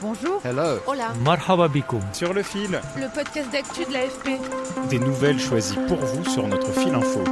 [0.00, 0.40] Bonjour.
[0.44, 0.78] Hello.
[0.86, 1.12] Hola.
[1.24, 2.00] Marhaba bikoum.
[2.12, 2.80] Sur le fil.
[2.96, 4.38] Le podcast d'actu de l'AFP.
[4.90, 7.24] Des nouvelles choisies pour vous sur notre fil info.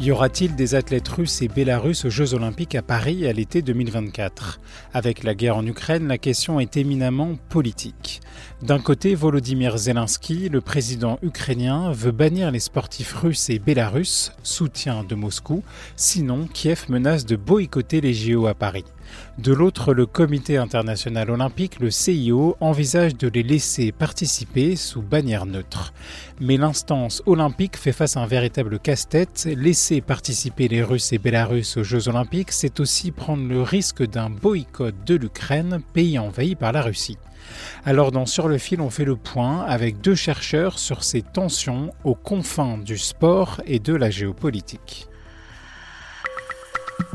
[0.00, 4.58] Y aura-t-il des athlètes russes et bélarusses aux Jeux Olympiques à Paris à l'été 2024
[4.94, 8.20] Avec la guerre en Ukraine, la question est éminemment politique.
[8.60, 15.04] D'un côté, Volodymyr Zelensky, le président ukrainien, veut bannir les sportifs russes et bélarusses, soutien
[15.04, 15.62] de Moscou,
[15.94, 18.84] sinon Kiev menace de boycotter les JO à Paris.
[19.38, 25.46] De l'autre, le Comité international olympique, le CIO, envisage de les laisser participer sous bannière
[25.46, 25.92] neutre.
[26.40, 29.48] Mais l'instance olympique fait face à un véritable casse-tête.
[29.56, 34.30] Laisser participer les Russes et Bélarusses aux Jeux olympiques, c'est aussi prendre le risque d'un
[34.30, 37.18] boycott de l'Ukraine, pays envahi par la Russie.
[37.84, 41.92] Alors dans Sur le fil, on fait le point avec deux chercheurs sur ces tensions
[42.04, 45.08] aux confins du sport et de la géopolitique.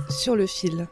[0.09, 0.87] Sur le fil.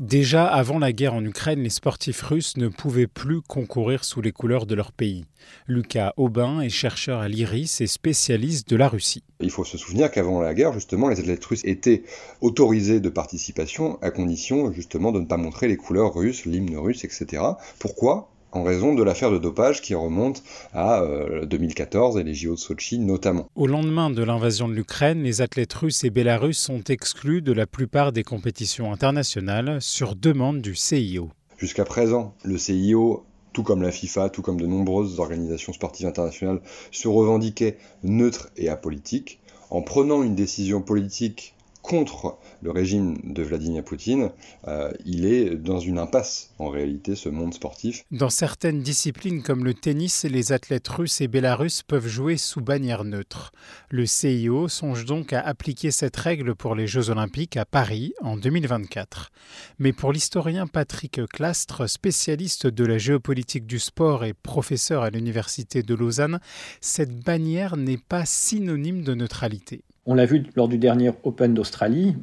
[0.00, 4.30] Déjà avant la guerre en Ukraine, les sportifs russes ne pouvaient plus concourir sous les
[4.30, 5.24] couleurs de leur pays.
[5.68, 9.22] Lucas Aubin est chercheur à l'IRIS et spécialiste de la Russie.
[9.40, 12.02] Il faut se souvenir qu'avant la guerre, justement, les athlètes russes étaient
[12.42, 17.02] autorisés de participation à condition justement de ne pas montrer les couleurs russes, l'hymne russe,
[17.04, 17.42] etc.
[17.78, 18.28] Pourquoi?
[18.56, 21.02] En raison de l'affaire de dopage qui remonte à
[21.44, 23.48] 2014 et les JO de Sochi notamment.
[23.54, 27.66] Au lendemain de l'invasion de l'Ukraine, les athlètes russes et bélarusses sont exclus de la
[27.66, 31.30] plupart des compétitions internationales sur demande du CIO.
[31.58, 33.24] Jusqu'à présent, le CIO
[33.56, 36.60] tout comme la FIFA, tout comme de nombreuses organisations sportives internationales,
[36.90, 39.40] se revendiquaient neutres et apolitiques.
[39.70, 41.55] En prenant une décision politique
[41.86, 44.30] contre le régime de Vladimir Poutine,
[44.66, 48.04] euh, il est dans une impasse en réalité ce monde sportif.
[48.10, 53.04] Dans certaines disciplines comme le tennis, les athlètes russes et bélarusses peuvent jouer sous bannière
[53.04, 53.52] neutre.
[53.90, 58.36] Le CIO songe donc à appliquer cette règle pour les Jeux olympiques à Paris en
[58.36, 59.30] 2024.
[59.78, 65.84] Mais pour l'historien Patrick Clastre, spécialiste de la géopolitique du sport et professeur à l'université
[65.84, 66.40] de Lausanne,
[66.80, 69.84] cette bannière n'est pas synonyme de neutralité.
[70.06, 72.14] On l'a vu lors du dernier Open d'Australie,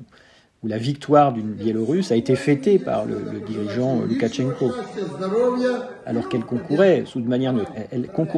[0.64, 4.72] où la victoire d'une Biélorusse a été fêtée par le, dirigeant Loukachenko,
[6.06, 7.22] alors qu'elle concourait sous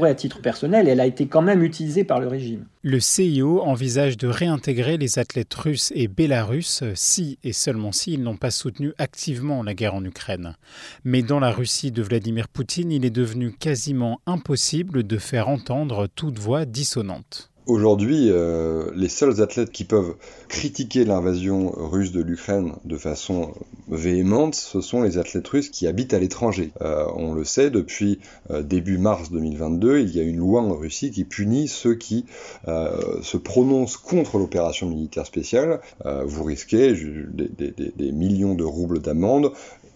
[0.03, 2.65] à titre personnel elle a été quand même utilisée par le régime.
[2.81, 8.23] Le CIO envisage de réintégrer les athlètes russes et bélarusses si et seulement si ils
[8.23, 10.55] n'ont pas soutenu activement la guerre en Ukraine.
[11.03, 16.07] Mais dans la Russie de Vladimir Poutine, il est devenu quasiment impossible de faire entendre
[16.15, 17.51] toute voix dissonante.
[17.67, 20.15] Aujourd'hui, euh, les seuls athlètes qui peuvent
[20.49, 23.53] critiquer l'invasion russe de l'Ukraine de façon
[23.87, 26.71] véhémente, ce sont les athlètes russes qui habitent à l'étranger.
[26.81, 28.19] Euh, on le sait, depuis
[28.51, 32.25] euh, début mars 2022, il y a une loi en Russie qui punit ceux qui
[32.67, 35.81] euh, se prononcent contre l'opération militaire spéciale.
[36.05, 39.51] Euh, vous risquez des, des, des, millions de roubles d'amende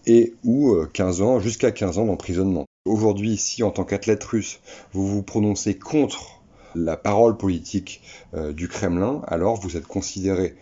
[0.06, 2.64] et ou 15 ans, jusqu'à 15 ans d'emprisonnement.
[2.84, 4.58] Aujourd'hui, si en tant qu'athlète russe,
[4.92, 6.39] vous vous prononcez contre
[6.74, 8.02] la parole politique
[8.34, 10.54] euh, du Kremlin, alors vous êtes considéré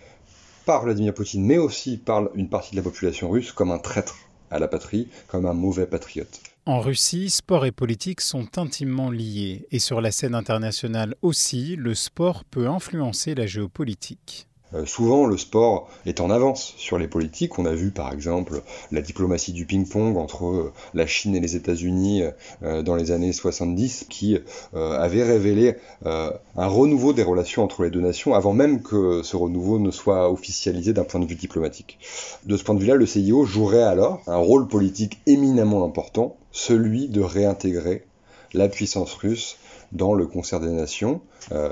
[0.67, 4.17] par Vladimir Poutine, mais aussi par une partie de la population russe, comme un traître
[4.51, 6.41] à la patrie, comme un mauvais patriote.
[6.67, 11.95] En Russie, sport et politique sont intimement liés, et sur la scène internationale aussi, le
[11.95, 14.47] sport peut influencer la géopolitique.
[14.75, 17.59] Euh, souvent, le sport est en avance sur les politiques.
[17.59, 18.63] On a vu par exemple
[18.93, 22.23] la diplomatie du ping-pong entre euh, la Chine et les États-Unis
[22.63, 24.39] euh, dans les années 70 qui
[24.75, 29.79] avait révélé un renouveau des relations entre les deux nations avant même que ce renouveau
[29.79, 31.99] ne soit officialisé d'un point de vue diplomatique.
[32.45, 37.09] De ce point de vue-là, le CIO jouerait alors un rôle politique éminemment important, celui
[37.09, 38.05] de réintégrer
[38.53, 39.57] la puissance russe
[39.93, 41.21] dans le concert des nations,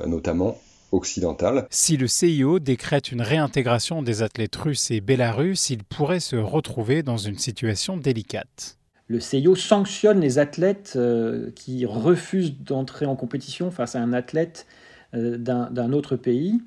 [0.06, 0.56] notamment
[0.96, 1.66] occidentale.
[1.70, 7.02] Si le CIO décrète une réintégration des athlètes russes et bélarusses, il pourrait se retrouver
[7.02, 8.78] dans une situation délicate.
[9.08, 14.66] Le CIO sanctionne les athlètes euh, qui refusent d'entrer en compétition face à un athlète
[15.14, 16.60] euh, d'un autre pays.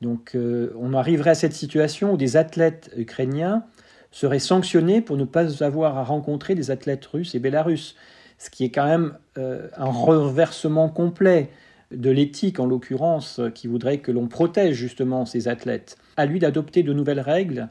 [0.00, 3.62] Donc euh, on arriverait à cette situation où des athlètes ukrainiens
[4.10, 7.94] seraient sanctionnés pour ne pas avoir à rencontrer des athlètes russes et bélarusses,
[8.38, 11.50] ce qui est quand même un renversement complet
[11.90, 16.82] de l'éthique en l'occurrence, qui voudrait que l'on protège justement ces athlètes, à lui d'adopter
[16.82, 17.68] de nouvelles règles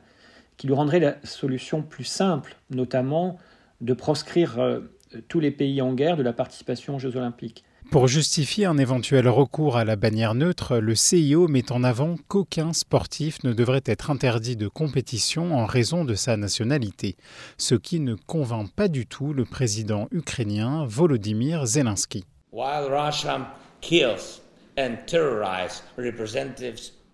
[0.58, 3.38] qui lui rendraient la solution plus simple, notamment
[3.80, 4.80] de proscrire euh,
[5.28, 7.64] tous les pays en guerre de la participation aux Jeux olympiques.
[7.92, 12.74] Pour justifier un éventuel recours à la bannière neutre, le CIO met en avant qu'aucun
[12.74, 17.16] sportif ne devrait être interdit de compétition en raison de sa nationalité,
[17.58, 22.26] ce qui ne convainc pas du tout le président ukrainien Volodymyr Zelensky.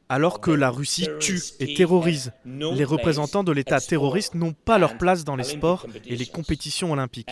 [0.10, 4.98] Alors que la Russie tue et terrorise, les représentants de l'État terroriste n'ont pas leur
[4.98, 7.30] place dans les sports et les compétitions olympiques.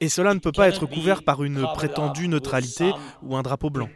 [0.00, 2.90] Et cela ne peut pas être couvert par une prétendue neutralité
[3.22, 3.88] ou un drapeau blanc.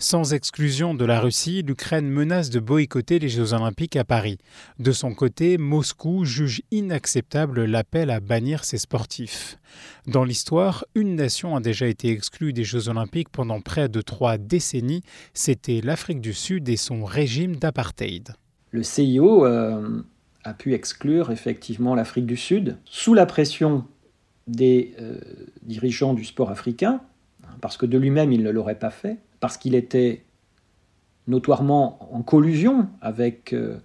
[0.00, 4.38] Sans exclusion de la Russie, l'Ukraine menace de boycotter les Jeux olympiques à Paris.
[4.78, 9.58] De son côté, Moscou juge inacceptable l'appel à bannir ses sportifs.
[10.06, 14.38] Dans l'histoire, une nation a déjà été exclue des Jeux olympiques pendant près de trois
[14.38, 15.02] décennies,
[15.34, 18.34] c'était l'Afrique du Sud et son régime d'apartheid.
[18.70, 20.04] Le CIO euh,
[20.44, 23.84] a pu exclure effectivement l'Afrique du Sud sous la pression
[24.46, 25.18] des euh,
[25.62, 27.00] dirigeants du sport africain,
[27.60, 30.24] parce que de lui-même il ne l'aurait pas fait parce qu'il était
[31.26, 33.78] notoirement en collusion avec euh,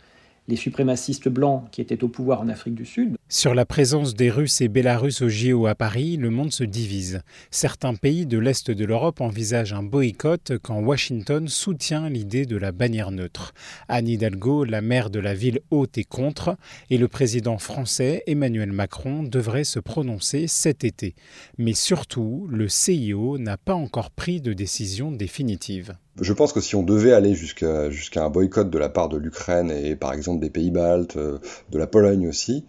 [0.47, 3.17] les suprémacistes blancs qui étaient au pouvoir en Afrique du Sud.
[3.35, 7.24] Sur la présence des Russes et Bélarusses au JO à Paris, le monde se divise.
[7.50, 12.71] Certains pays de l'Est de l'Europe envisagent un boycott quand Washington soutient l'idée de la
[12.71, 13.56] bannière neutre.
[13.88, 16.56] Anne Hidalgo, la maire de la ville haute, est contre
[16.91, 21.15] et le président français Emmanuel Macron devrait se prononcer cet été.
[21.57, 25.95] Mais surtout, le CIO n'a pas encore pris de décision définitive.
[26.21, 29.71] Je pense que si on devait aller jusqu'à un boycott de la part de l'Ukraine
[29.71, 31.39] et par exemple des pays baltes, euh,
[31.71, 32.65] de la Pologne aussi,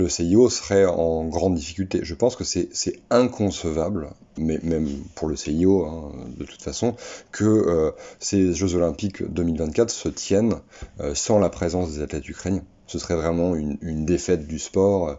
[0.00, 2.00] le CIO serait en grande difficulté.
[2.02, 4.08] Je pense que c'est inconcevable,
[4.38, 6.96] mais même pour le CIO hein, de toute façon,
[7.32, 10.56] que euh, ces Jeux olympiques 2024 se tiennent
[11.00, 12.64] euh, sans la présence des athlètes ukrainiens.
[12.86, 15.18] Ce serait vraiment une, défaite du sport.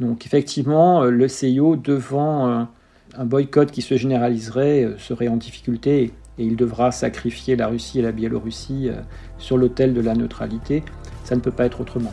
[0.00, 2.68] Donc effectivement, le CIO devant
[3.16, 8.02] un boycott qui se généraliserait serait en difficulté et il devra sacrifier la Russie et
[8.02, 9.00] la Biélorussie euh,
[9.38, 10.82] sur l'autel de la neutralité.
[11.24, 12.12] Ça ne peut pas être autrement.